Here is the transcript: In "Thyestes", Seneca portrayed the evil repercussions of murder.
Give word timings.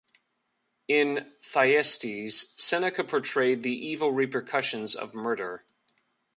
In 0.87 1.31
"Thyestes", 1.43 2.59
Seneca 2.59 3.03
portrayed 3.03 3.61
the 3.61 3.71
evil 3.75 4.11
repercussions 4.11 4.95
of 4.95 5.13
murder. 5.13 5.63